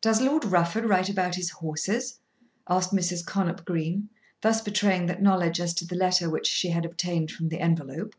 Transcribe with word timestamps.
"Does 0.00 0.20
Lord 0.20 0.44
Rufford 0.44 0.84
write 0.86 1.08
about 1.08 1.36
his 1.36 1.48
horses?" 1.50 2.18
asked 2.68 2.90
Mrs. 2.92 3.24
Connop 3.24 3.64
Green, 3.64 4.08
thus 4.40 4.60
betraying 4.60 5.06
that 5.06 5.22
knowledge 5.22 5.60
as 5.60 5.72
to 5.74 5.86
the 5.86 5.94
letter 5.94 6.28
which 6.28 6.48
she 6.48 6.70
had 6.70 6.84
obtained 6.84 7.30
from 7.30 7.50
the 7.50 7.60
envelope. 7.60 8.16